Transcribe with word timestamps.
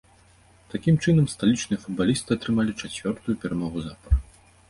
Такім 0.71 0.95
чынам, 1.03 1.25
сталічныя 1.33 1.79
футбалісты 1.83 2.29
атрымалі 2.39 2.71
чацвёртую 2.87 3.35
перамогу 3.43 3.79
запар. 3.89 4.11